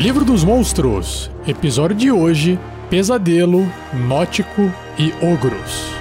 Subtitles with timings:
[0.00, 2.58] Livro dos Monstros, episódio de hoje:
[2.88, 3.66] Pesadelo,
[4.08, 5.92] Nótico e Ogros.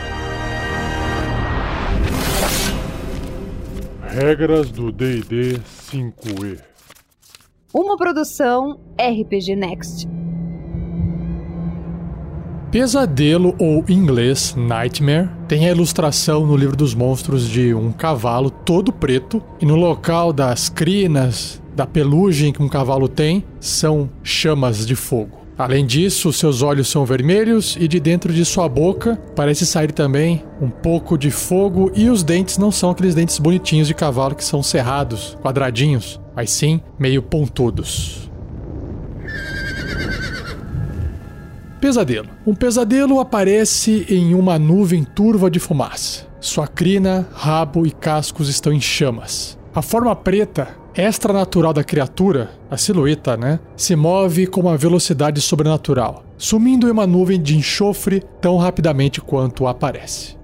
[4.01, 5.59] Regras do DD
[5.91, 6.61] 5E.
[7.73, 10.07] Uma produção RPG Next.
[12.71, 18.49] Pesadelo, ou em inglês Nightmare, tem a ilustração no livro dos monstros de um cavalo
[18.49, 24.85] todo preto, e no local das crinas, da pelugem que um cavalo tem, são chamas
[24.85, 25.39] de fogo.
[25.59, 30.41] Além disso, seus olhos são vermelhos e de dentro de sua boca parece sair também
[30.61, 34.43] um pouco de fogo e os dentes não são aqueles dentes bonitinhos de cavalo que
[34.45, 38.29] são cerrados, quadradinhos, mas sim meio pontudos.
[41.81, 42.29] Pesadelo.
[42.47, 46.25] Um pesadelo aparece em uma nuvem turva de fumaça.
[46.39, 49.57] Sua crina, rabo e cascos estão em chamas.
[49.75, 50.69] A forma preta
[51.07, 57.07] extranatural da criatura, a silhueta, né, se move com uma velocidade sobrenatural, sumindo em uma
[57.07, 60.37] nuvem de enxofre tão rapidamente quanto aparece.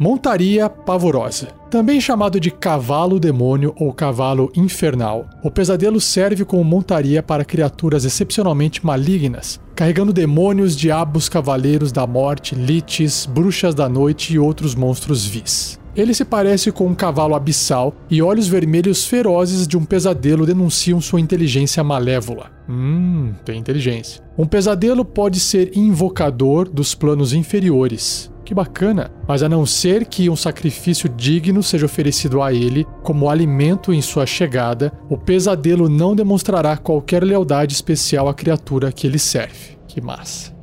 [0.00, 1.48] Montaria pavorosa.
[1.68, 8.04] Também chamado de cavalo demônio ou cavalo infernal, o pesadelo serve como montaria para criaturas
[8.04, 15.26] excepcionalmente malignas, carregando demônios, diabos, cavaleiros da morte, liches, bruxas da noite e outros monstros
[15.26, 15.77] vis.
[15.98, 21.00] Ele se parece com um cavalo abissal e olhos vermelhos ferozes de um pesadelo denunciam
[21.00, 22.52] sua inteligência malévola.
[22.68, 24.22] Hum, tem inteligência.
[24.38, 28.32] Um pesadelo pode ser invocador dos planos inferiores.
[28.44, 29.10] Que bacana!
[29.26, 34.00] Mas a não ser que um sacrifício digno seja oferecido a ele como alimento em
[34.00, 39.76] sua chegada, o pesadelo não demonstrará qualquer lealdade especial à criatura que ele serve.
[39.88, 40.56] Que massa!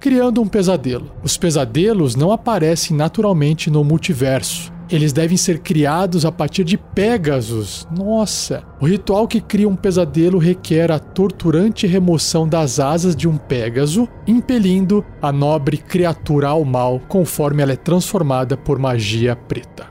[0.00, 1.10] Criando um pesadelo.
[1.22, 4.72] Os pesadelos não aparecem naturalmente no multiverso.
[4.90, 7.86] Eles devem ser criados a partir de Pégasos.
[7.94, 8.64] Nossa!
[8.80, 14.08] O ritual que cria um pesadelo requer a torturante remoção das asas de um Pégaso,
[14.26, 19.86] impelindo a nobre criatura ao mal conforme ela é transformada por magia preta.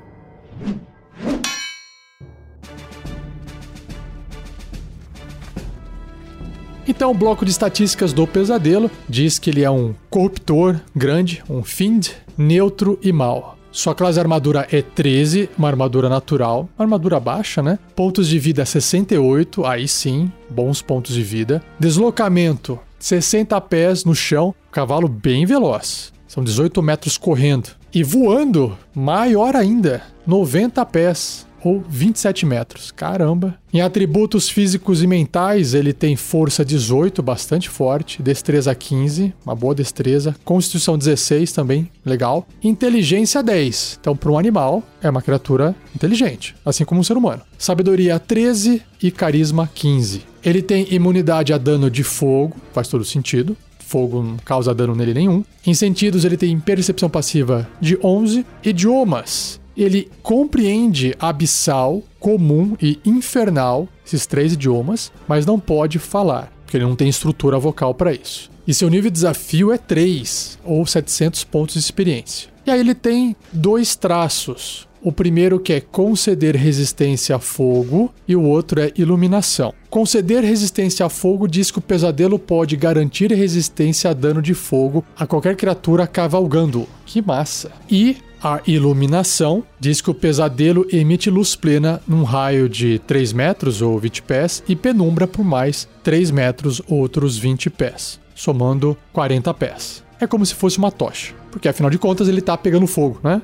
[6.88, 11.64] Então, o bloco de estatísticas do pesadelo diz que ele é um corruptor grande, um
[11.64, 13.58] fiend, neutro e mal.
[13.72, 17.78] Sua classe armadura é 13, uma armadura natural, armadura baixa, né?
[17.96, 21.62] Pontos de vida 68, aí sim, bons pontos de vida.
[21.80, 26.12] Deslocamento 60 pés no chão, cavalo bem veloz.
[26.28, 27.70] São 18 metros correndo.
[27.94, 32.92] E voando, maior ainda, 90 pés ou 27 metros.
[32.92, 33.56] Caramba!
[33.74, 39.76] Em atributos físicos e mentais, ele tem força 18, bastante forte, destreza 15, uma boa
[39.76, 43.98] destreza, constituição 16 também, legal, inteligência 10.
[44.00, 47.42] Então, para um animal, é uma criatura inteligente, assim como um ser humano.
[47.58, 50.24] Sabedoria 13 e carisma 15.
[50.42, 55.14] Ele tem imunidade a dano de fogo, faz todo sentido fogo não causa dano nele
[55.14, 55.46] nenhum.
[55.66, 58.46] Em sentidos, ele tem percepção passiva de 11.
[58.62, 66.78] Idiomas ele compreende abissal, comum e infernal, esses três idiomas, mas não pode falar, porque
[66.78, 68.50] ele não tem estrutura vocal para isso.
[68.68, 72.50] E seu nível de desafio é 3, ou 700 pontos de experiência.
[72.66, 74.86] E aí ele tem dois traços.
[75.02, 79.74] O primeiro que é conceder resistência a fogo e o outro é iluminação.
[79.90, 85.06] Conceder resistência a fogo diz que o pesadelo pode garantir resistência a dano de fogo
[85.16, 86.86] a qualquer criatura cavalgando.
[87.06, 87.72] Que massa!
[87.90, 93.82] E a iluminação diz que o pesadelo emite luz plena num raio de 3 metros
[93.82, 100.04] ou 20 pés e penumbra por mais 3 metros outros 20 pés, somando 40 pés.
[100.20, 103.42] É como se fosse uma tocha, porque afinal de contas ele está pegando fogo, né?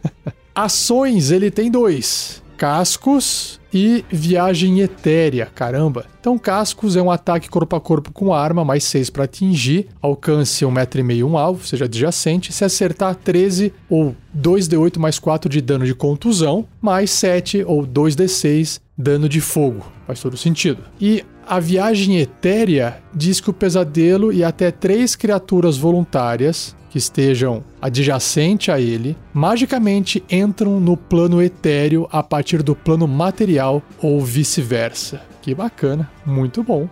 [0.54, 6.04] Ações ele tem dois: cascos e viagem etérea, caramba.
[6.20, 10.64] Então, cascos é um ataque corpo a corpo com arma, mais 6 para atingir, alcance
[10.64, 12.52] 1,5m um alvo, seja adjacente.
[12.52, 18.80] Se acertar 13 ou 2d8 mais 4 de dano de contusão, mais 7 ou 2d6
[18.96, 19.86] dano de fogo.
[20.06, 20.82] Faz todo sentido.
[21.00, 27.62] E a viagem etérea diz que o pesadelo e até três criaturas voluntárias que estejam
[27.80, 35.22] adjacente a ele, magicamente entram no plano etéreo a partir do plano material ou vice-versa.
[35.40, 36.88] Que bacana, muito bom.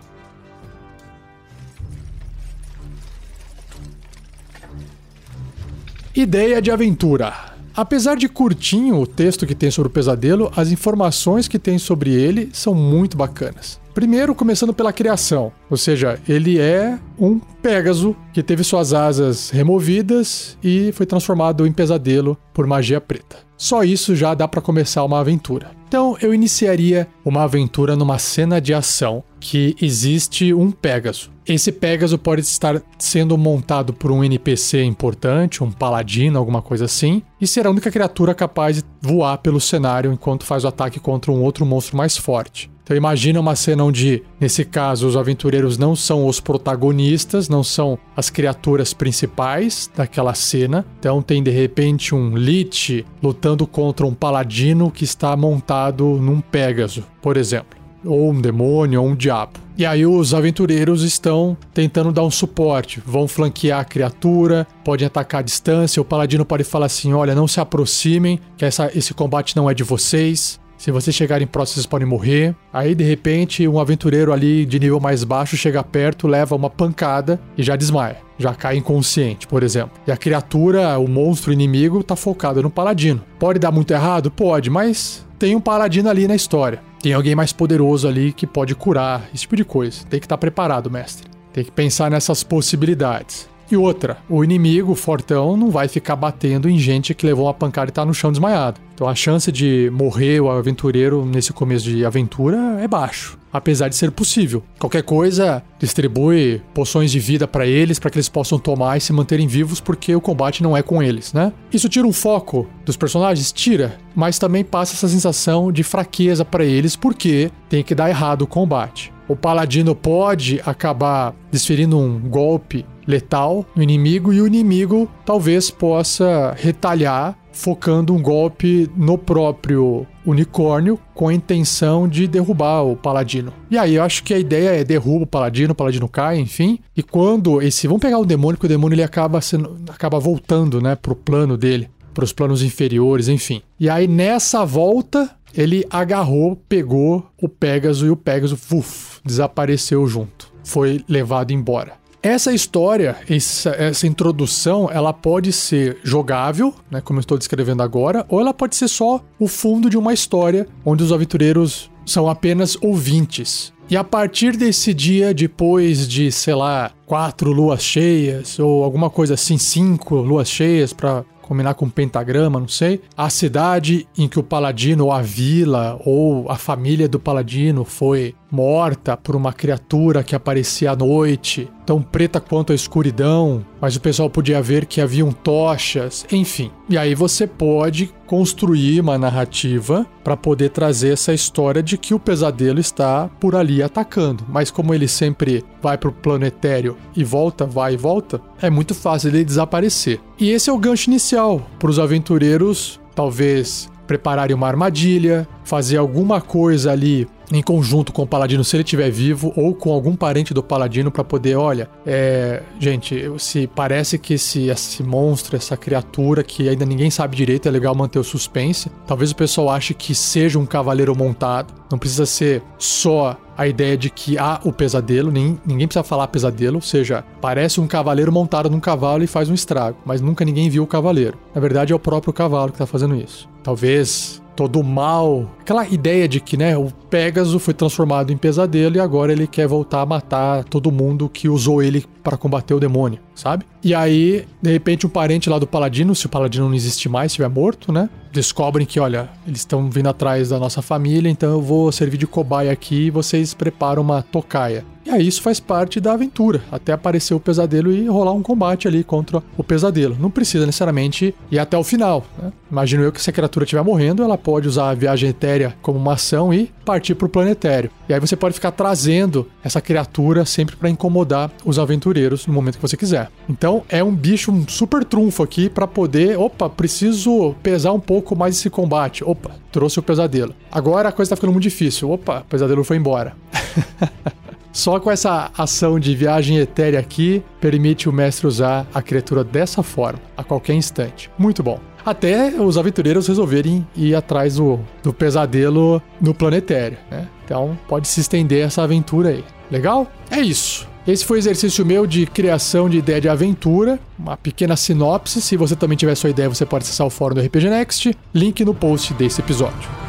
[6.15, 7.35] Ideia de aventura.
[7.77, 12.11] Apesar de curtinho o texto que tem sobre o pesadelo, as informações que tem sobre
[12.11, 18.45] ele são muito bacanas Primeiro, começando pela criação, ou seja, ele é um Pégaso que
[18.45, 23.39] teve suas asas removidas e foi transformado em pesadelo por magia preta.
[23.57, 25.73] Só isso já dá para começar uma aventura.
[25.89, 31.33] Então eu iniciaria uma aventura numa cena de ação que existe um Pégaso.
[31.45, 37.21] Esse Pégaso pode estar sendo montado por um NPC importante, um paladino, alguma coisa assim,
[37.41, 41.33] e ser a única criatura capaz de voar pelo cenário enquanto faz o ataque contra
[41.33, 42.71] um outro monstro mais forte.
[42.89, 47.99] Então imagina uma cena onde, nesse caso, os aventureiros não são os protagonistas, não são
[48.17, 50.87] as criaturas principais daquela cena.
[50.99, 57.05] Então tem de repente um Lich lutando contra um paladino que está montado num Pégaso,
[57.21, 57.79] por exemplo.
[58.07, 59.61] Ou um demônio, ou um diabo.
[59.77, 65.41] E aí os aventureiros estão tentando dar um suporte, vão flanquear a criatura, podem atacar
[65.41, 69.55] à distância, o paladino pode falar assim, olha, não se aproximem, que essa, esse combate
[69.55, 70.59] não é de vocês.
[70.79, 72.55] Se vocês chegarem próximos, vocês podem morrer.
[72.73, 77.41] Aí, de repente, um aventureiro ali de nível mais baixo chega perto, leva uma pancada
[77.57, 78.19] e já desmaia.
[78.39, 79.91] Já cai inconsciente, por exemplo.
[80.07, 83.21] E a criatura, o monstro inimigo, tá focado no paladino.
[83.41, 84.31] Pode dar muito errado?
[84.31, 86.81] Pode, mas tem um paladino ali na história.
[87.03, 90.05] Tem alguém mais poderoso ali que pode curar, esse tipo de coisa.
[90.09, 91.29] Tem que estar tá preparado, mestre.
[91.53, 93.49] Tem que pensar nessas possibilidades.
[93.71, 97.55] E outra, o inimigo, o fortão, não vai ficar batendo em gente que levou uma
[97.55, 98.81] pancada e tá no chão desmaiado.
[98.95, 103.95] Então a chance de morrer o aventureiro nesse começo de aventura é baixo, apesar de
[103.95, 104.63] ser possível.
[104.79, 109.13] Qualquer coisa, distribui poções de vida para eles, para que eles possam tomar e se
[109.13, 111.53] manterem vivos, porque o combate não é com eles, né?
[111.71, 113.53] Isso tira um foco dos personagens?
[113.53, 118.43] Tira, mas também passa essa sensação de fraqueza para eles, porque tem que dar errado
[118.43, 119.13] o combate.
[119.29, 126.55] O paladino pode acabar desferindo um golpe letal no inimigo e o inimigo talvez possa
[126.59, 133.53] retalhar focando um golpe no próprio unicórnio com a intenção de derrubar o paladino.
[133.69, 136.79] E aí eu acho que a ideia é derruba o paladino, o paladino cai, enfim.
[136.97, 140.81] E quando esse, vamos pegar o demônio, que o demônio ele acaba sendo acaba voltando,
[140.81, 143.63] né, pro plano dele, para os planos inferiores, enfim.
[143.81, 150.53] E aí nessa volta ele agarrou, pegou o Pégaso e o Pégaso, uf, desapareceu junto.
[150.63, 151.95] Foi levado embora.
[152.23, 158.27] Essa história, essa, essa, introdução, ela pode ser jogável, né, como eu estou descrevendo agora,
[158.29, 162.77] ou ela pode ser só o fundo de uma história onde os aventureiros são apenas
[162.83, 163.73] ouvintes.
[163.89, 169.35] E a partir desse dia, depois de, sei lá, quatro luas cheias, ou alguma coisa
[169.35, 173.01] assim, cinco luas cheias para combinar com um pentagrama, não sei.
[173.17, 178.35] A cidade em que o paladino, ou a vila, ou a família do paladino foi
[178.51, 184.01] morta por uma criatura que aparecia à noite, tão preta quanto a escuridão, mas o
[184.01, 186.71] pessoal podia ver que haviam tochas, enfim.
[186.89, 192.19] E aí você pode construir uma narrativa para poder trazer essa história de que o
[192.19, 197.65] pesadelo está por ali atacando, mas como ele sempre vai para o planetário e volta,
[197.65, 200.21] vai e volta, é muito fácil ele desaparecer.
[200.39, 206.41] E esse é o gancho inicial para os aventureiros, talvez prepararem uma armadilha, fazer alguma
[206.41, 210.53] coisa ali em conjunto com o paladino, se ele estiver vivo, ou com algum parente
[210.53, 216.43] do paladino, para poder, olha, é, gente, se parece que esse, esse monstro, essa criatura
[216.43, 218.91] que ainda ninguém sabe direito, é legal manter o suspense.
[219.07, 221.73] Talvez o pessoal ache que seja um cavaleiro montado.
[221.91, 226.29] Não precisa ser só a ideia de que há o pesadelo, nem, ninguém precisa falar
[226.29, 230.45] pesadelo, ou seja, parece um cavaleiro montado num cavalo e faz um estrago, mas nunca
[230.45, 231.37] ninguém viu o cavaleiro.
[231.53, 233.49] Na verdade, é o próprio cavalo que está fazendo isso.
[233.65, 235.49] Talvez todo mal.
[235.61, 239.69] Aquela ideia de que, né, o Pégaso foi transformado em pesadelo e agora ele quer
[239.69, 243.65] voltar a matar todo mundo que usou ele para combater o demônio, sabe?
[243.85, 247.31] E aí, de repente, um parente lá do Paladino, se o Paladino não existe mais,
[247.31, 248.11] estiver morto, né?
[248.33, 252.27] Descobrem que, olha, eles estão vindo atrás da nossa família, então eu vou servir de
[252.27, 254.85] cobaia aqui e vocês preparam uma tocaia.
[255.05, 258.87] E aí isso faz parte da aventura, até aparecer o pesadelo e rolar um combate
[258.87, 260.17] ali contra o pesadelo.
[260.19, 262.27] Não precisa necessariamente ir até o final.
[262.37, 262.53] Né?
[262.71, 265.99] Imagino eu que se a criatura estiver morrendo, ela pode usar a viagem etérea como
[265.99, 267.91] uma ação e partir para o planetário.
[268.09, 272.77] E aí você pode ficar trazendo essa criatura sempre para incomodar os aventureiros no momento
[272.77, 273.31] que você quiser.
[273.49, 278.37] Então é um bicho um super trunfo aqui para poder, opa, preciso pesar um pouco
[278.37, 279.25] mais esse combate.
[279.25, 280.55] Opa, trouxe o pesadelo.
[280.71, 282.11] Agora a coisa tá ficando muito difícil.
[282.11, 283.35] Opa, o pesadelo foi embora.
[284.73, 289.83] Só com essa ação de viagem etérea aqui, permite o mestre usar a criatura dessa
[289.83, 291.31] forma, a qualquer instante.
[291.39, 291.81] Muito bom.
[292.05, 297.29] Até os aventureiros resolverem ir atrás do, do pesadelo no planetário, né?
[297.45, 299.45] Então pode se estender essa aventura aí.
[299.71, 300.07] Legal?
[300.31, 300.87] É isso.
[301.07, 305.41] Esse foi o exercício meu de criação de ideia de aventura, uma pequena sinopse.
[305.41, 308.63] Se você também tiver sua ideia, você pode acessar o fórum do RPG Next, link
[308.65, 310.08] no post desse episódio.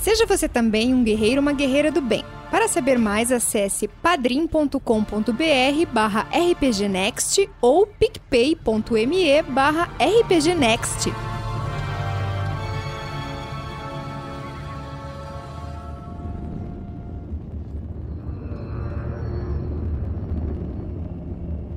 [0.00, 2.24] Seja você também um guerreiro uma guerreira do bem.
[2.50, 4.80] Para saber mais, acesse padrim.com.br
[5.92, 11.12] barra rpgnext ou picpay.me barra rpgnext.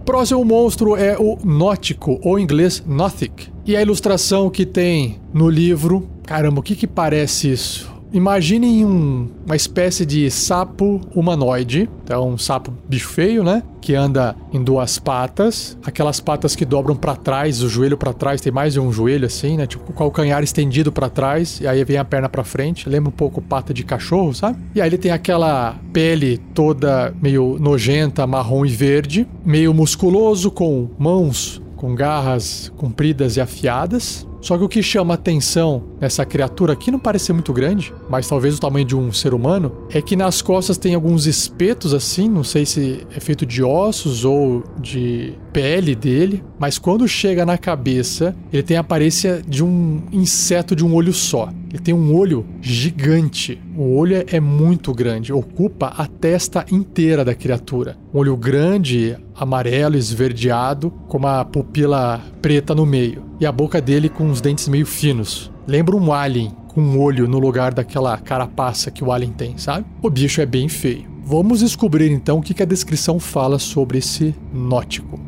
[0.06, 3.52] Próximo monstro é o Nótico, ou em inglês Nothic.
[3.66, 7.93] E a ilustração que tem no livro, caramba, o que que parece isso?
[8.14, 13.64] Imaginem um, uma espécie de sapo humanoide, então um sapo bicho feio, né?
[13.82, 18.40] Que anda em duas patas, aquelas patas que dobram para trás, o joelho para trás,
[18.40, 19.66] tem mais de um joelho assim, né?
[19.66, 23.14] Tipo o calcanhar estendido para trás e aí vem a perna para frente, lembra um
[23.14, 24.60] pouco pata de cachorro, sabe?
[24.76, 30.88] E aí ele tem aquela pele toda meio nojenta, marrom e verde, meio musculoso com
[31.00, 36.92] mãos com garras compridas e afiadas, só que o que chama atenção nessa criatura aqui
[36.92, 40.42] não parece muito grande, mas talvez o tamanho de um ser humano, é que nas
[40.42, 45.96] costas tem alguns espetos assim, não sei se é feito de ossos ou de pele
[45.96, 50.94] dele, mas quando chega na cabeça, ele tem a aparência de um inseto de um
[50.94, 51.50] olho só.
[51.70, 53.60] Ele tem um olho gigante.
[53.76, 57.98] O olho é muito grande, ocupa a testa inteira da criatura.
[58.14, 63.24] Um olho grande, amarelo, esverdeado, com uma pupila preta no meio.
[63.44, 65.52] E a boca dele com os dentes meio finos.
[65.68, 69.86] Lembra um alien com um olho no lugar daquela carapaça que o alien tem, sabe?
[70.02, 71.12] O bicho é bem feio.
[71.26, 75.20] Vamos descobrir então o que a descrição fala sobre esse nótico.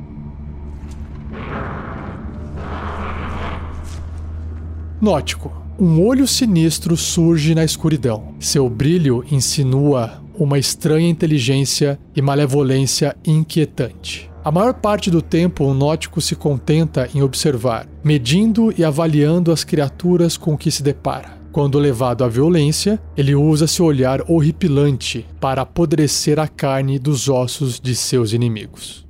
[5.02, 8.34] Nótico um olho sinistro surge na escuridão.
[8.40, 14.32] Seu brilho insinua uma estranha inteligência e malevolência inquietante.
[14.46, 19.64] A maior parte do tempo, o nótico se contenta em observar, medindo e avaliando as
[19.64, 21.36] criaturas com que se depara.
[21.52, 27.80] Quando levado à violência, ele usa seu olhar horripilante para apodrecer a carne dos ossos
[27.80, 29.04] de seus inimigos.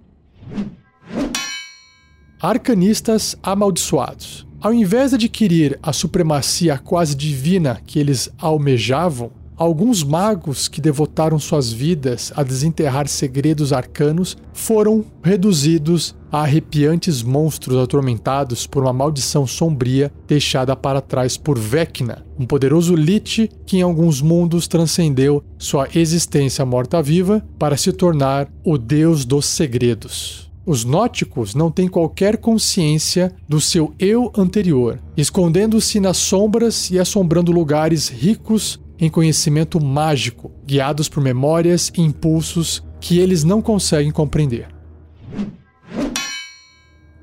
[2.42, 4.48] Arcanistas amaldiçoados.
[4.62, 11.40] Ao invés de adquirir a supremacia quase divina que eles almejavam, alguns magos que devotaram
[11.40, 19.48] suas vidas a desenterrar segredos arcanos foram reduzidos a arrepiantes monstros atormentados por uma maldição
[19.48, 25.88] sombria deixada para trás por Vecna, um poderoso Lich que em alguns mundos transcendeu sua
[25.96, 30.46] existência morta-viva para se tornar o deus dos segredos.
[30.66, 37.52] Os nóticos não têm qualquer consciência do seu eu anterior, escondendo-se nas sombras e assombrando
[37.52, 44.68] lugares ricos em conhecimento mágico, guiados por memórias e impulsos que eles não conseguem compreender.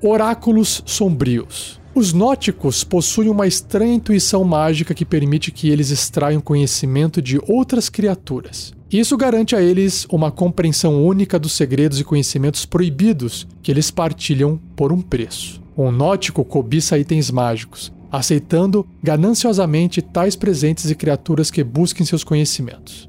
[0.00, 1.80] Oráculos sombrios.
[1.94, 7.88] Os nóticos possuem uma estranha intuição mágica que permite que eles extraiam conhecimento de outras
[7.88, 8.72] criaturas.
[8.90, 14.58] Isso garante a eles uma compreensão única dos segredos e conhecimentos proibidos que eles partilham
[14.74, 15.62] por um preço.
[15.76, 23.08] Um nótico cobiça itens mágicos, aceitando gananciosamente tais presentes e criaturas que busquem seus conhecimentos.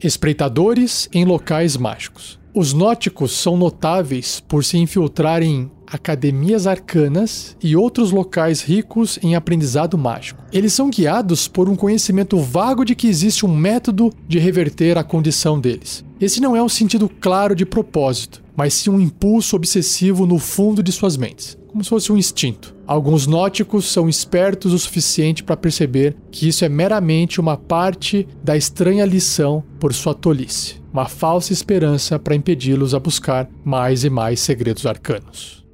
[0.00, 2.38] Espreitadores em locais mágicos.
[2.54, 9.96] Os nóticos são notáveis por se infiltrarem academias arcanas e outros locais ricos em aprendizado
[9.96, 10.42] mágico.
[10.52, 15.04] Eles são guiados por um conhecimento vago de que existe um método de reverter a
[15.04, 16.04] condição deles.
[16.20, 20.82] Esse não é um sentido claro de propósito, mas sim um impulso obsessivo no fundo
[20.82, 22.74] de suas mentes, como se fosse um instinto.
[22.86, 28.56] Alguns nóticos são espertos o suficiente para perceber que isso é meramente uma parte da
[28.56, 34.40] estranha lição por sua tolice, uma falsa esperança para impedi-los a buscar mais e mais
[34.40, 35.65] segredos arcanos.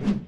[0.00, 0.27] you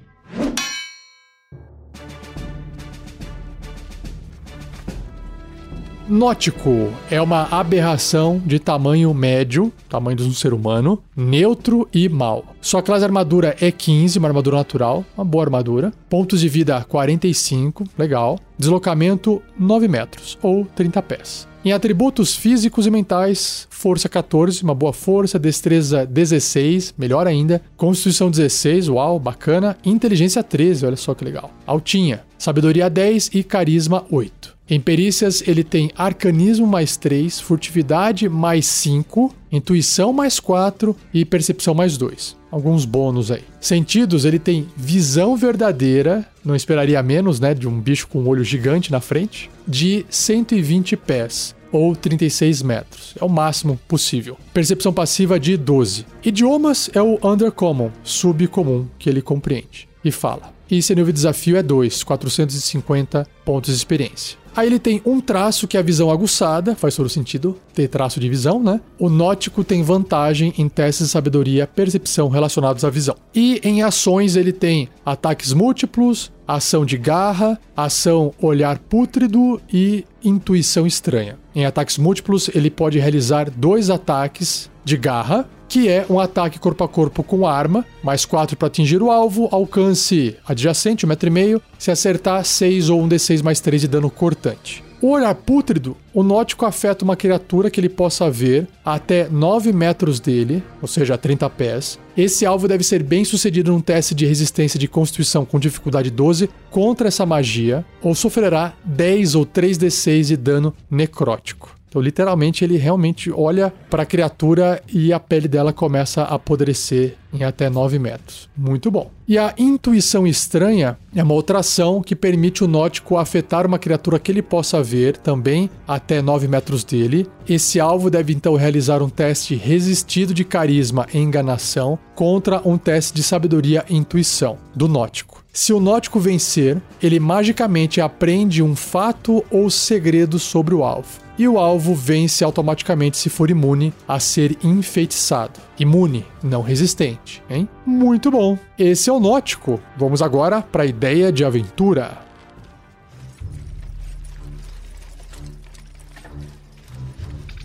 [6.09, 12.43] Nótico é uma aberração de tamanho médio, tamanho um ser humano, neutro e mal.
[12.59, 15.93] Sua classe armadura é 15, uma armadura natural, uma boa armadura.
[16.09, 18.37] Pontos de vida 45, legal.
[18.57, 21.47] Deslocamento 9 metros, ou 30 pés.
[21.63, 28.31] Em atributos físicos e mentais, força 14, uma boa força, destreza 16, melhor ainda, constituição
[28.31, 31.51] 16, uau, bacana, inteligência 13, olha só que legal.
[31.65, 34.60] Altinha, sabedoria 10 e carisma 8.
[34.71, 41.73] Em perícias, ele tem arcanismo mais 3, furtividade mais 5, intuição mais 4 e percepção
[41.73, 42.37] mais 2.
[42.49, 43.43] Alguns bônus aí.
[43.59, 48.45] Sentidos, ele tem visão verdadeira, não esperaria menos, né, de um bicho com um olho
[48.45, 53.13] gigante na frente, de 120 pés ou 36 metros.
[53.19, 54.37] É o máximo possível.
[54.53, 56.05] Percepção passiva de 12.
[56.23, 59.89] Idiomas é o undercommon, subcomum, que ele compreende.
[60.01, 60.60] E fala.
[60.71, 64.39] E seu nível de desafio é 2, 450 pontos de experiência.
[64.55, 68.19] Aí ele tem um traço que é a visão aguçada, faz todo sentido ter traço
[68.19, 68.81] de visão, né?
[68.99, 73.15] O nótico tem vantagem em testes de sabedoria percepção relacionados à visão.
[73.33, 80.85] E em ações ele tem ataques múltiplos, ação de garra, ação olhar pútrido e intuição
[80.85, 81.37] estranha.
[81.53, 86.83] Em ataques múltiplos ele pode realizar dois ataques de garra, que é um ataque corpo
[86.83, 92.43] a corpo com arma, mais 4 para atingir o alvo, alcance adjacente, 1,5m, se acertar
[92.43, 94.83] 6 ou um D6 mais 3 de dano cortante.
[95.01, 100.19] O olhar pútrido, o nótico afeta uma criatura que ele possa ver até 9 metros
[100.19, 101.97] dele, ou seja, 30 pés.
[102.15, 106.51] Esse alvo deve ser bem sucedido num teste de resistência de constituição com dificuldade 12
[106.69, 111.80] contra essa magia, ou sofrerá 10 ou 3d6 de dano necrótico.
[111.91, 117.17] Então, literalmente, ele realmente olha para a criatura e a pele dela começa a apodrecer
[117.33, 118.49] em até 9 metros.
[118.55, 119.11] Muito bom.
[119.27, 124.19] E a intuição estranha é uma outra ação que permite o nótico afetar uma criatura
[124.19, 127.27] que ele possa ver também até 9 metros dele.
[127.45, 133.13] Esse alvo deve então realizar um teste resistido de carisma e enganação contra um teste
[133.13, 135.40] de sabedoria e intuição do nótico.
[135.53, 141.47] Se o nótico vencer, ele magicamente aprende um fato ou segredo sobre o alvo e
[141.47, 145.59] o alvo vence automaticamente se for imune a ser enfeitiçado.
[145.77, 147.67] Imune, não resistente, hein?
[147.85, 148.57] Muito bom.
[148.77, 149.79] Esse é o Nótico.
[149.97, 152.30] Vamos agora para a ideia de aventura.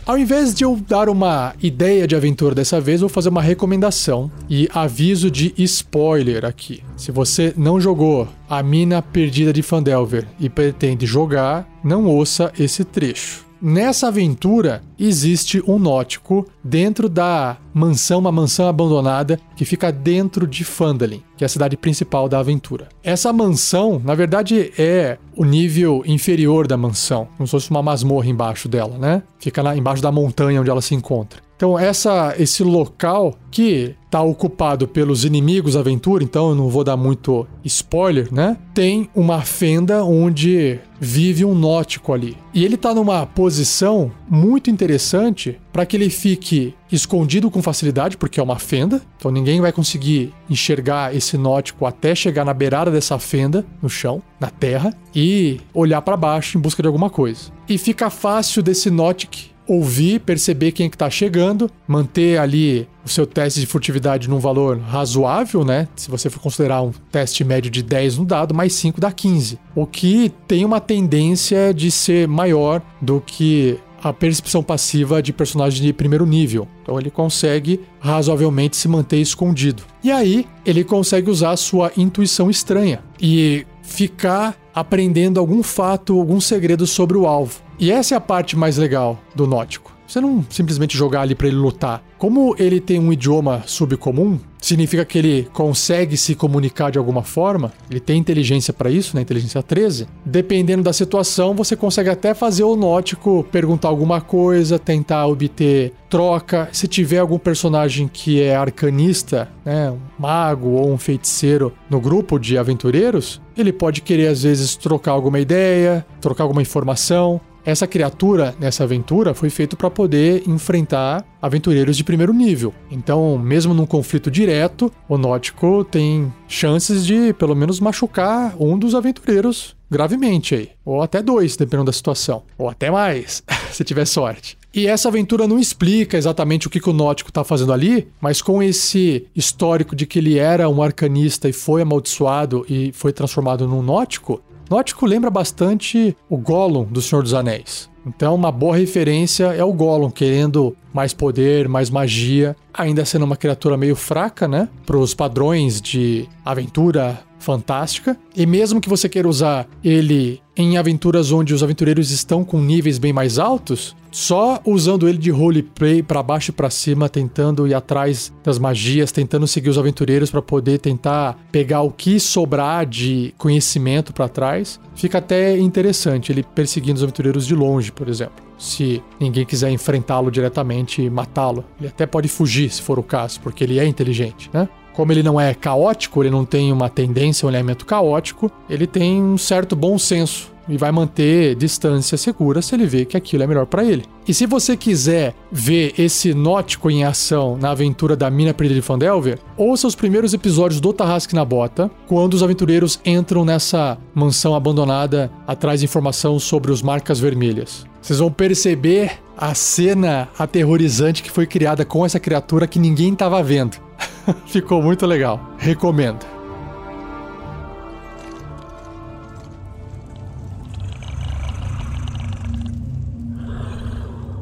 [0.07, 4.31] Ao invés de eu dar uma ideia de aventura dessa vez, vou fazer uma recomendação
[4.49, 6.81] e aviso de spoiler aqui.
[6.97, 12.85] Se você não jogou A Mina Perdida de Fandelver e pretende jogar, não ouça esse
[12.85, 13.46] trecho.
[13.61, 20.63] Nessa aventura existe um nótico dentro da mansão, uma mansão abandonada que fica dentro de
[20.63, 22.89] Phandalin, que é a cidade principal da aventura.
[23.03, 28.29] Essa mansão, na verdade, é o nível inferior da mansão, como se fosse uma masmorra
[28.29, 29.23] embaixo dela, né?
[29.39, 31.46] Fica lá embaixo da montanha onde ela se encontra.
[31.57, 36.85] Então, essa, esse local que está ocupado pelos inimigos da aventura, então eu não vou
[36.85, 38.59] dar muito spoiler, né?
[38.75, 42.37] Tem uma fenda onde vive um nótico ali.
[42.53, 48.39] E ele está numa posição muito interessante para que ele fique escondido com facilidade, porque
[48.39, 53.19] é uma fenda, então ninguém vai conseguir enxergar esse nótico até chegar na beirada dessa
[53.19, 57.51] fenda, no chão, na terra, e olhar para baixo em busca de alguma coisa.
[57.69, 63.09] E fica fácil desse nótico ouvir, perceber quem é que tá chegando, manter ali o
[63.09, 65.89] seu teste de furtividade num valor razoável, né?
[65.97, 69.59] Se você for considerar um teste médio de 10 no dado, mais 5 dá 15.
[69.75, 75.85] O que tem uma tendência de ser maior do que a percepção passiva de personagem
[75.85, 76.69] de primeiro nível.
[76.83, 79.83] Então ele consegue razoavelmente se manter escondido.
[80.03, 86.41] E aí ele consegue usar a sua intuição estranha e ficar aprendendo algum fato, algum
[86.41, 87.66] segredo sobre o alvo.
[87.79, 89.97] E essa é a parte mais legal do Nótico.
[90.07, 92.03] Você não simplesmente jogar ali para ele lutar.
[92.17, 97.73] Como ele tem um idioma subcomum, significa que ele consegue se comunicar de alguma forma,
[97.91, 99.23] ele tem inteligência para isso, né?
[99.23, 100.07] Inteligência 13.
[100.25, 106.69] Dependendo da situação, você consegue até fazer o nótico perguntar alguma coisa, tentar obter troca.
[106.73, 112.39] Se tiver algum personagem que é arcanista, né, um mago ou um feiticeiro no grupo
[112.39, 117.41] de aventureiros, ele pode querer às vezes trocar alguma ideia, trocar alguma informação.
[117.67, 122.73] Essa criatura nessa aventura foi feito para poder enfrentar aventureiros de primeiro nível.
[122.93, 128.95] Então, mesmo num conflito direto, o Nótico tem chances de pelo menos machucar um dos
[128.95, 134.57] aventureiros gravemente aí, ou até dois, dependendo da situação, ou até mais, se tiver sorte.
[134.73, 138.41] E essa aventura não explica exatamente o que, que o Nótico está fazendo ali, mas
[138.41, 143.67] com esse histórico de que ele era um arcanista e foi amaldiçoado e foi transformado
[143.67, 147.89] num Nótico, Nótico lembra bastante o Gollum do Senhor dos Anéis.
[148.05, 153.37] Então, uma boa referência é o Gollum querendo mais poder, mais magia, ainda sendo uma
[153.37, 154.69] criatura meio fraca, né?
[154.85, 158.17] Para os padrões de aventura fantástica.
[158.35, 162.99] E mesmo que você queira usar ele em aventuras onde os aventureiros estão com níveis
[162.99, 167.75] bem mais altos, só usando ele de roleplay para baixo e para cima, tentando ir
[167.75, 173.35] atrás das magias, tentando seguir os aventureiros para poder tentar pegar o que sobrar de
[173.37, 178.47] conhecimento para trás, fica até interessante ele perseguindo os aventureiros de longe, por exemplo.
[178.59, 183.39] Se ninguém quiser enfrentá-lo diretamente e matá-lo, ele até pode fugir se for o caso,
[183.41, 184.67] porque ele é inteligente, né?
[184.97, 189.23] Como ele não é caótico, ele não tem uma tendência, um elemento caótico, ele tem
[189.23, 193.47] um certo bom senso e vai manter distância segura se ele vê que aquilo é
[193.47, 194.05] melhor para ele.
[194.27, 198.87] E se você quiser ver esse nótico em ação na aventura da Mina Perdida de
[198.87, 204.55] Fandelver, ouça os primeiros episódios do Tarrasque na Bota, quando os aventureiros entram nessa mansão
[204.55, 207.85] abandonada atrás de informação sobre os marcas vermelhas.
[208.01, 213.43] Vocês vão perceber a cena aterrorizante que foi criada com essa criatura que ninguém estava
[213.43, 213.77] vendo.
[214.47, 215.41] Ficou muito legal.
[215.59, 216.25] Recomendo.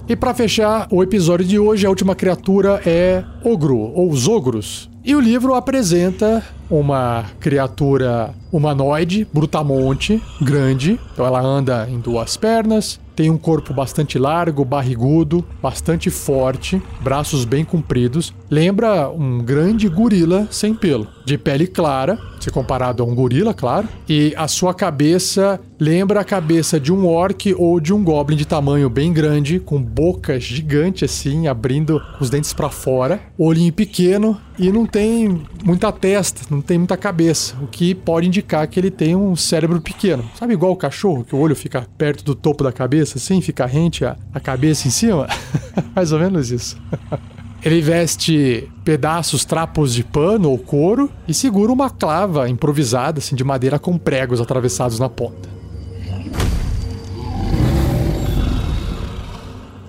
[0.07, 4.91] E para fechar o episódio de hoje, a última criatura é Ogro, ou os Ogros.
[5.03, 11.01] E o livro apresenta uma criatura humanoide, brutamonte, grande.
[11.13, 17.45] Então ela anda em duas pernas, tem um corpo bastante largo, barrigudo, bastante forte, braços
[17.45, 18.35] bem compridos.
[18.51, 23.89] Lembra um grande gorila sem pelo, de pele clara, se comparado a um gorila, claro.
[24.09, 28.45] E a sua cabeça lembra a cabeça de um orc ou de um goblin de
[28.45, 34.71] tamanho bem grande, com boca gigante assim, abrindo os dentes para fora, olhinho pequeno e
[34.71, 39.17] não tem muita testa, não tem muita cabeça, o que pode indicar que ele tem
[39.17, 40.25] um cérebro pequeno.
[40.35, 43.67] Sabe igual o cachorro, que o olho fica perto do topo da cabeça, assim, fica
[43.67, 45.27] rente a, a cabeça em cima?
[45.95, 46.77] Mais ou menos isso.
[47.65, 53.43] Ele veste pedaços, trapos de pano ou couro e segura uma clava improvisada, assim, de
[53.43, 55.49] madeira com pregos atravessados na ponta.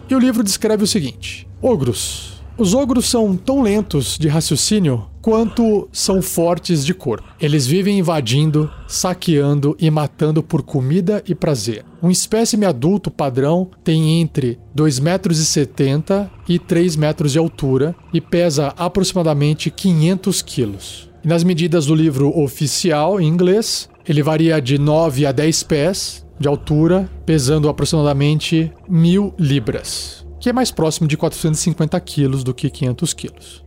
[0.10, 5.90] E o livro descreve o seguinte: Ogros, os ogros são tão lentos de raciocínio quanto
[5.92, 7.28] são fortes de corpo.
[7.40, 11.84] Eles vivem invadindo, saqueando e matando por comida e prazer.
[12.02, 18.74] Um espécime adulto padrão tem entre 2,70 metros e 3 metros de altura e pesa
[18.78, 21.10] aproximadamente 500 quilos.
[21.24, 26.48] nas medidas do livro oficial em inglês, ele varia de 9 a 10 pés de
[26.48, 33.14] altura, pesando aproximadamente mil libras que é mais próximo de 450 quilos do que 500
[33.16, 33.66] quilos.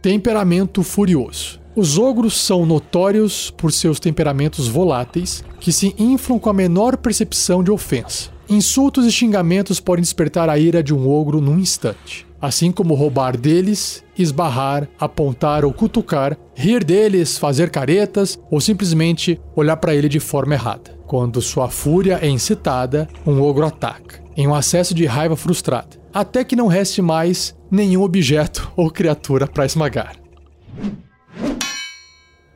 [0.00, 1.58] Temperamento furioso.
[1.74, 7.64] Os ogros são notórios por seus temperamentos voláteis, que se inflam com a menor percepção
[7.64, 8.30] de ofensa.
[8.48, 12.24] Insultos e xingamentos podem despertar a ira de um ogro num instante.
[12.40, 19.78] Assim como roubar deles, esbarrar, apontar ou cutucar, rir deles, fazer caretas ou simplesmente olhar
[19.78, 20.96] para ele de forma errada.
[21.08, 26.44] Quando sua fúria é incitada, um ogro ataca em um acesso de raiva frustrada, até
[26.44, 30.16] que não reste mais nenhum objeto ou criatura para esmagar.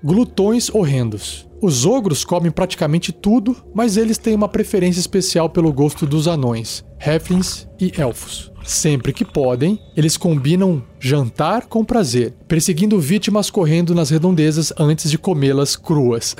[0.03, 1.49] Glutões horrendos.
[1.61, 6.85] Os ogros comem praticamente tudo, mas eles têm uma preferência especial pelo gosto dos anões,
[7.05, 8.53] halflings e elfos.
[8.62, 15.19] Sempre que podem, eles combinam jantar com prazer, perseguindo vítimas correndo nas redondezas antes de
[15.19, 16.37] comê-las cruas.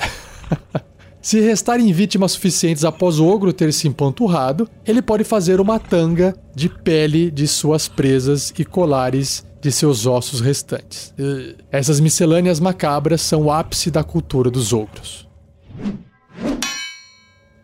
[1.21, 6.33] Se restarem vítimas suficientes após o ogro ter se empanturrado, ele pode fazer uma tanga
[6.55, 11.13] de pele de suas presas e colares de seus ossos restantes.
[11.69, 15.27] Essas miscelâneas macabras são o ápice da cultura dos ogros.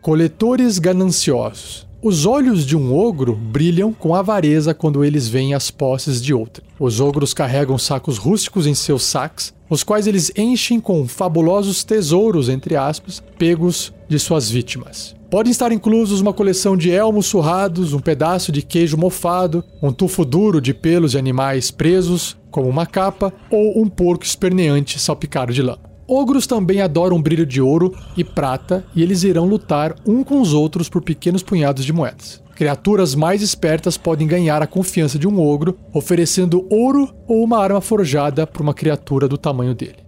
[0.02, 1.85] Coletores gananciosos.
[2.06, 6.64] Os olhos de um ogro brilham com avareza quando eles veem as posses de outrem.
[6.78, 12.48] Os ogros carregam sacos rústicos em seus sacs, os quais eles enchem com fabulosos tesouros,
[12.48, 15.16] entre aspas, pegos de suas vítimas.
[15.28, 20.24] Podem estar inclusos uma coleção de elmos surrados, um pedaço de queijo mofado, um tufo
[20.24, 25.60] duro de pelos de animais presos, como uma capa, ou um porco esperneante salpicado de
[25.60, 25.76] lã.
[26.08, 30.52] Ogros também adoram brilho de ouro e prata e eles irão lutar um com os
[30.52, 32.40] outros por pequenos punhados de moedas.
[32.54, 37.80] Criaturas mais espertas podem ganhar a confiança de um ogro, oferecendo ouro ou uma arma
[37.80, 40.06] forjada para uma criatura do tamanho dele.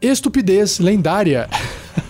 [0.00, 1.48] Estupidez lendária.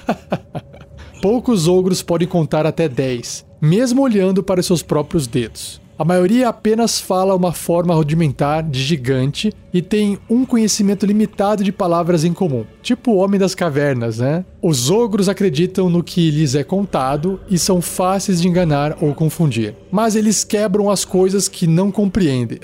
[1.23, 5.81] Poucos ogros podem contar até 10, mesmo olhando para seus próprios dedos.
[5.97, 11.71] A maioria apenas fala uma forma rudimentar de gigante e tem um conhecimento limitado de
[11.71, 14.45] palavras em comum, tipo o Homem das Cavernas, né?
[14.61, 19.77] Os ogros acreditam no que lhes é contado e são fáceis de enganar ou confundir,
[19.89, 22.59] mas eles quebram as coisas que não compreendem.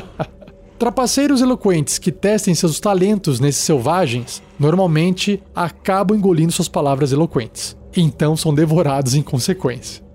[0.78, 8.34] Trapaceiros eloquentes que testem seus talentos nesses selvagens normalmente acabam engolindo suas palavras eloquentes, então
[8.34, 10.05] são devorados em consequência.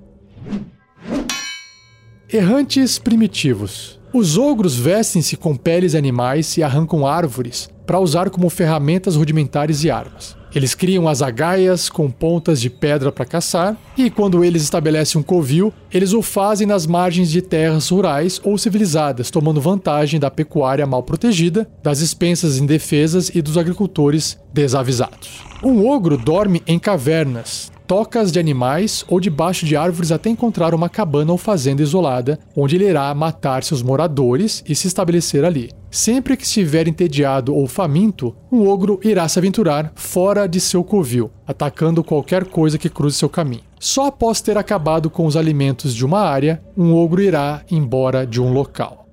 [2.34, 4.00] Errantes primitivos.
[4.14, 9.92] Os ogros vestem-se com peles animais e arrancam árvores para usar como ferramentas rudimentares e
[9.92, 10.38] armas.
[10.56, 15.24] Eles criam as agaias com pontas de pedra para caçar, e quando eles estabelecem um
[15.24, 20.88] covil, eles o fazem nas margens de terras rurais ou civilizadas, tomando vantagem da pecuária
[20.88, 25.42] mal protegida, das expensas indefesas e dos agricultores desavisados.
[25.62, 30.88] Um ogro dorme em cavernas, tocas de animais ou debaixo de árvores até encontrar uma
[30.88, 35.70] cabana ou fazenda isolada, onde ele irá matar seus moradores e se estabelecer ali.
[35.90, 41.32] Sempre que estiver entediado ou faminto, um ogro irá se aventurar fora de seu covil,
[41.46, 43.64] atacando qualquer coisa que cruze seu caminho.
[43.78, 48.40] Só após ter acabado com os alimentos de uma área, um ogro irá embora de
[48.40, 49.06] um local.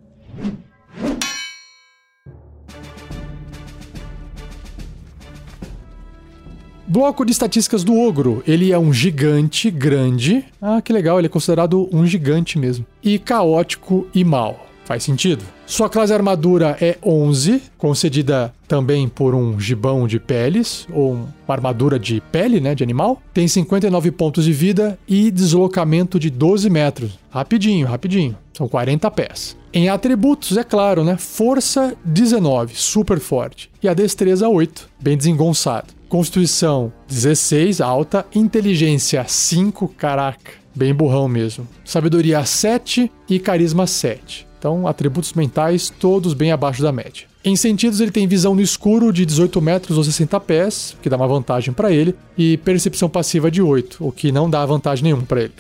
[6.91, 8.43] Bloco de estatísticas do ogro.
[8.47, 10.43] Ele é um gigante grande.
[10.61, 12.87] Ah, que legal, ele é considerado um gigante mesmo.
[13.05, 14.67] E caótico e mal.
[14.87, 15.45] Faz sentido?
[15.67, 21.99] Sua classe armadura é 11, concedida também por um gibão de peles, ou uma armadura
[21.99, 23.21] de pele, né, de animal.
[23.35, 27.19] Tem 59 pontos de vida e deslocamento de 12 metros.
[27.29, 28.35] Rapidinho, rapidinho.
[28.55, 29.59] São 40 pés.
[29.75, 31.19] Em atributos, é claro, né?
[31.19, 33.71] Força 19, super forte.
[33.83, 35.98] E a destreza 8, bem desengonçado.
[36.09, 38.25] Constituição 16, alta.
[38.35, 41.69] Inteligência 5, caraca, bem burrão mesmo.
[41.85, 44.49] Sabedoria 7 e carisma 7.
[44.59, 47.27] Então, atributos mentais todos bem abaixo da média.
[47.45, 51.17] Em sentidos, ele tem visão no escuro de 18 metros ou 60 pés, que dá
[51.17, 55.23] uma vantagem para ele, e percepção passiva de 8, o que não dá vantagem nenhuma
[55.23, 55.53] para ele.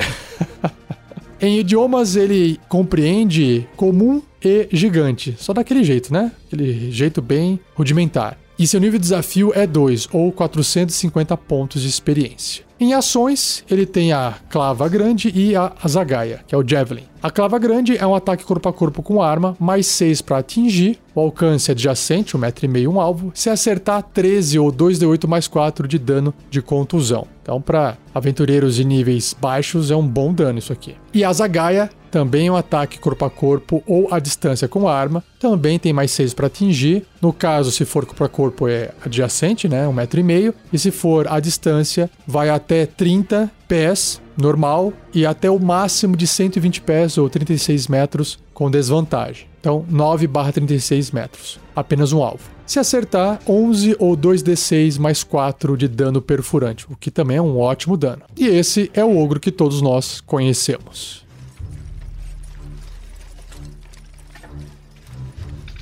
[1.40, 6.32] em idiomas, ele compreende comum e gigante, só daquele jeito, né?
[6.46, 8.36] Aquele jeito bem rudimentar.
[8.58, 12.64] E seu nível de desafio é 2, ou 450 pontos de experiência.
[12.80, 17.04] Em ações, ele tem a clava grande e a zagaia, que é o javelin.
[17.22, 20.98] A clava grande é um ataque corpo a corpo com arma, mais 6 para atingir.
[21.14, 23.30] O alcance é adjacente, 1,5m um alvo.
[23.32, 27.26] Se acertar, 13 ou 2d8 mais 4 de dano de contusão.
[27.48, 30.94] Então, para aventureiros de níveis baixos, é um bom dano isso aqui.
[31.14, 35.24] E a zagaia também é um ataque corpo a corpo ou à distância com arma.
[35.40, 37.06] Também tem mais 6 para atingir.
[37.22, 39.86] No caso, se for corpo a corpo, é adjacente, né?
[39.86, 40.52] 1,5m.
[40.70, 46.26] E se for à distância, vai até 30 pés normal e até o máximo de
[46.26, 49.46] 120 pés ou 36 metros com desvantagem.
[49.58, 51.58] Então, 9 barra 36 metros.
[51.78, 52.42] Apenas um alvo.
[52.66, 57.56] Se acertar, 11 ou 2d6 mais 4 de dano perfurante, o que também é um
[57.56, 58.22] ótimo dano.
[58.36, 61.24] E esse é o ogro que todos nós conhecemos.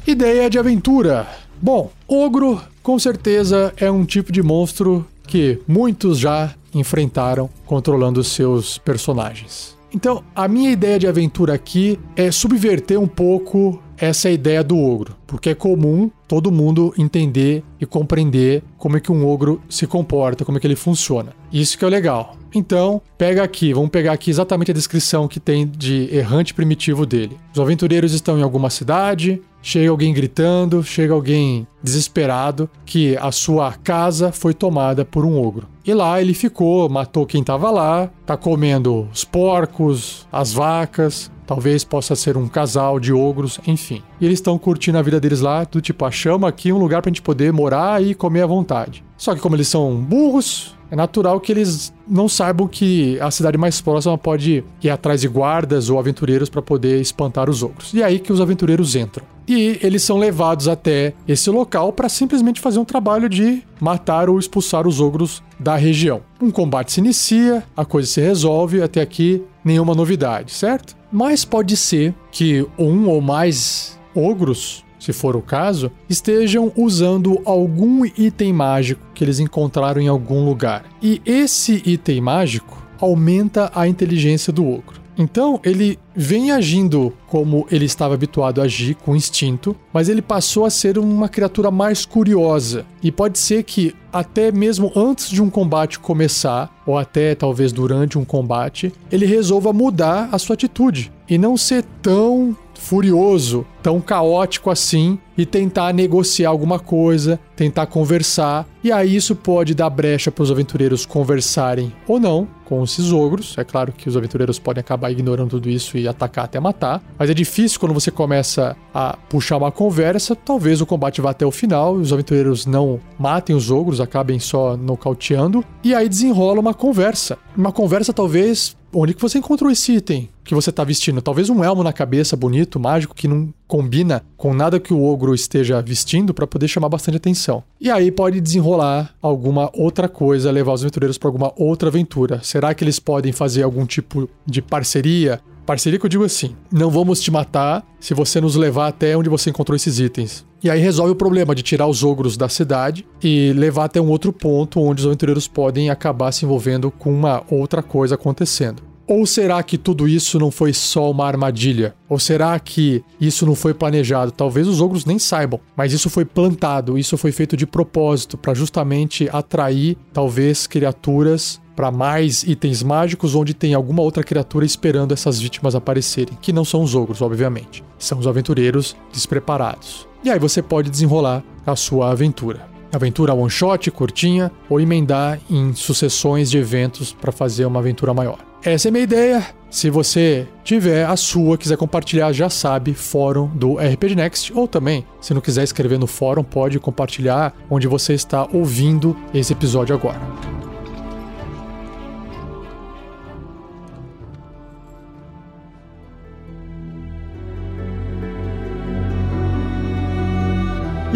[0.06, 1.26] Ideia de aventura.
[1.62, 8.76] Bom, ogro com certeza é um tipo de monstro que muitos já enfrentaram controlando seus
[8.76, 9.75] personagens.
[9.92, 15.16] Então, a minha ideia de aventura aqui é subverter um pouco essa ideia do ogro,
[15.27, 20.44] porque é comum todo mundo entender e compreender como é que um ogro se comporta,
[20.44, 21.33] como é que ele funciona.
[21.53, 22.37] Isso que é legal.
[22.55, 27.37] Então, pega aqui, vamos pegar aqui exatamente a descrição que tem de errante primitivo dele.
[27.55, 33.72] Os aventureiros estão em alguma cidade, chega alguém gritando, chega alguém desesperado que a sua
[33.72, 35.66] casa foi tomada por um ogro.
[35.85, 41.85] E lá ele ficou, matou quem estava lá, tá comendo os porcos, as vacas, Talvez
[41.85, 44.02] possa ser um casal de ogros, enfim.
[44.20, 47.09] E eles estão curtindo a vida deles lá, do tipo, achamos aqui um lugar pra
[47.09, 49.05] gente poder morar e comer à vontade.
[49.16, 53.57] Só que como eles são burros, é natural que eles não saibam que a cidade
[53.57, 57.94] mais próxima pode ir atrás de guardas ou aventureiros para poder espantar os ogros.
[57.94, 59.24] E é aí que os aventureiros entram.
[59.46, 64.38] E eles são levados até esse local para simplesmente fazer um trabalho de matar ou
[64.38, 66.20] expulsar os ogros da região.
[66.40, 70.96] Um combate se inicia, a coisa se resolve, até aqui nenhuma novidade, certo?
[71.12, 78.04] Mas pode ser que um ou mais ogros se for o caso, estejam usando algum
[78.04, 80.85] item mágico que eles encontraram em algum lugar.
[81.00, 85.06] E esse item mágico aumenta a inteligência do ogro.
[85.18, 90.64] Então ele vem agindo como ele estava habituado a agir, com instinto, mas ele passou
[90.64, 92.85] a ser uma criatura mais curiosa.
[93.02, 98.18] E pode ser que até mesmo antes de um combate começar, ou até talvez durante
[98.18, 104.70] um combate, ele resolva mudar a sua atitude e não ser tão furioso, tão caótico
[104.70, 108.66] assim, e tentar negociar alguma coisa, tentar conversar.
[108.82, 113.56] E aí isso pode dar brecha para os aventureiros conversarem ou não com esses ogros.
[113.58, 117.30] É claro que os aventureiros podem acabar ignorando tudo isso e atacar até matar, mas
[117.30, 120.34] é difícil quando você começa a puxar uma conversa.
[120.34, 124.38] Talvez o combate vá até o final e os aventureiros não matem os ogros, acabem
[124.38, 127.38] só nocauteando, e aí desenrola uma conversa.
[127.56, 131.20] Uma conversa talvez onde que você encontrou esse item que você está vestindo?
[131.20, 135.35] Talvez um elmo na cabeça bonito, mágico, que não combina com nada que o ogro
[135.35, 137.62] esteja vestindo para poder chamar bastante atenção.
[137.81, 142.40] E aí pode desenrolar alguma outra coisa, levar os aventureiros para alguma outra aventura.
[142.42, 145.40] Será que eles podem fazer algum tipo de parceria?
[145.66, 149.29] Parceria que eu digo assim: não vamos te matar se você nos levar até onde
[149.29, 150.46] você encontrou esses itens.
[150.62, 154.09] E aí resolve o problema de tirar os ogros da cidade e levar até um
[154.09, 158.83] outro ponto onde os aventureiros podem acabar se envolvendo com uma outra coisa acontecendo.
[159.09, 161.94] Ou será que tudo isso não foi só uma armadilha?
[162.09, 164.33] Ou será que isso não foi planejado?
[164.33, 168.55] Talvez os ogros nem saibam, mas isso foi plantado, isso foi feito de propósito para
[168.55, 175.38] justamente atrair talvez criaturas para mais itens mágicos onde tem alguma outra criatura esperando essas
[175.38, 177.84] vítimas aparecerem, que não são os ogros, obviamente.
[177.98, 180.08] São os aventureiros despreparados.
[180.24, 182.66] E aí você pode desenrolar a sua aventura.
[182.92, 188.38] Aventura one shot, curtinha, ou emendar em sucessões de eventos para fazer uma aventura maior.
[188.64, 189.46] Essa é a minha ideia.
[189.70, 194.52] Se você tiver a sua, quiser compartilhar, já sabe, fórum do RPG Next.
[194.54, 199.52] Ou também, se não quiser escrever no fórum, pode compartilhar onde você está ouvindo esse
[199.52, 200.20] episódio agora.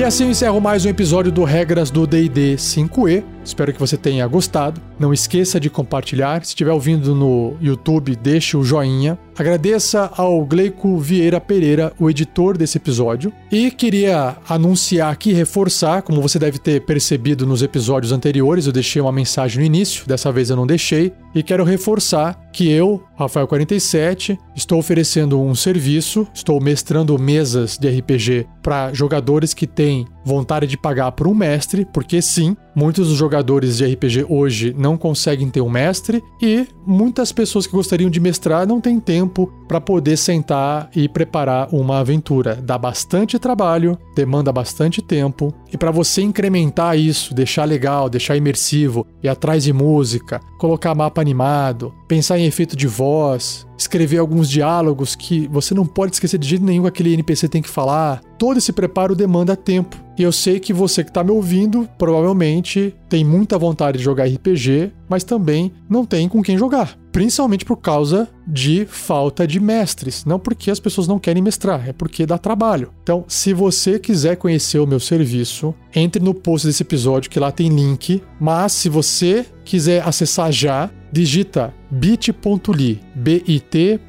[0.00, 3.22] E assim eu encerro mais um episódio do Regras do D&D 5e.
[3.44, 4.80] Espero que você tenha gostado.
[4.98, 6.44] Não esqueça de compartilhar.
[6.44, 9.18] Se estiver ouvindo no YouTube, deixe o joinha.
[9.38, 13.32] Agradeça ao Gleico Vieira Pereira, o editor desse episódio.
[13.50, 19.00] E queria anunciar aqui, reforçar, como você deve ter percebido nos episódios anteriores, eu deixei
[19.00, 21.12] uma mensagem no início, dessa vez eu não deixei.
[21.34, 28.46] E quero reforçar que eu, Rafael47, estou oferecendo um serviço, estou mestrando mesas de RPG
[28.60, 33.78] para jogadores que têm vontade de pagar por um mestre, porque sim, muitos dos jogadores
[33.78, 38.66] de RPG hoje não conseguem ter um mestre e muitas pessoas que gostariam de mestrar
[38.66, 42.56] não têm tempo para poder sentar e preparar uma aventura.
[42.56, 49.06] Dá bastante trabalho, demanda bastante tempo e para você incrementar isso, deixar legal, deixar imersivo,
[49.22, 55.14] ir atrás de música, colocar mapa animado, pensar em efeito de voz, escrever alguns diálogos
[55.16, 58.20] que você não pode esquecer de jeito nenhum que aquele NPC tem que falar.
[58.38, 59.96] Todo esse preparo demanda tempo.
[60.18, 64.26] E eu sei que você que está me ouvindo provavelmente tem muita vontade de jogar
[64.26, 66.98] RPG, mas também não tem com quem jogar.
[67.10, 70.24] Principalmente por causa de falta de mestres.
[70.24, 72.90] Não porque as pessoas não querem mestrar, é porque dá trabalho.
[73.02, 77.50] Então, se você quiser conhecer o meu serviço, entre no post desse episódio que lá
[77.50, 78.22] tem link.
[78.38, 84.00] Mas se você quiser acessar já, digita bit.ly, bit.ly,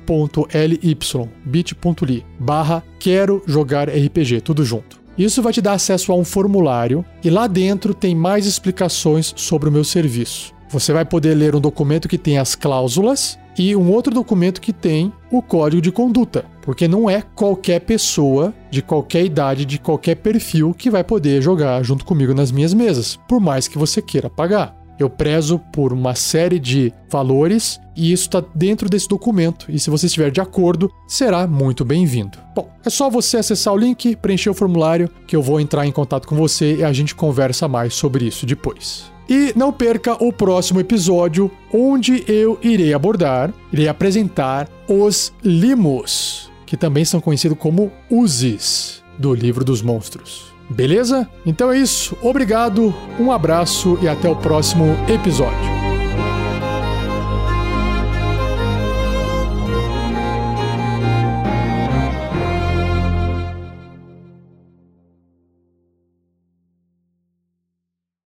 [1.46, 5.02] bit.ly, barra quero jogar RPG, tudo junto.
[5.18, 9.70] Isso vai te dar acesso a um formulário e lá dentro tem mais explicações sobre
[9.70, 10.54] o meu serviço.
[10.70, 14.72] Você vai poder ler um documento que tem as cláusulas e um outro documento que
[14.72, 20.16] tem o código de conduta, porque não é qualquer pessoa de qualquer idade, de qualquer
[20.16, 24.30] perfil que vai poder jogar junto comigo nas minhas mesas, por mais que você queira
[24.30, 24.81] pagar.
[25.02, 29.66] Eu prezo por uma série de valores e isso está dentro desse documento.
[29.68, 32.38] E se você estiver de acordo, será muito bem-vindo.
[32.56, 35.92] Bom, é só você acessar o link, preencher o formulário, que eu vou entrar em
[35.92, 39.12] contato com você e a gente conversa mais sobre isso depois.
[39.28, 46.78] E não perca o próximo episódio, onde eu irei abordar, irei apresentar os limos, que
[46.78, 50.51] também são conhecidos como uses do livro dos monstros.
[50.72, 51.28] Beleza?
[51.46, 52.18] Então é isso.
[52.22, 55.91] Obrigado, um abraço e até o próximo episódio.